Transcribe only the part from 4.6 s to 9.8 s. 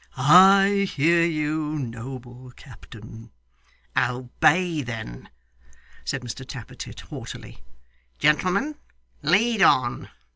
then,' said Mr Tappertit haughtily. 'Gentlemen, lead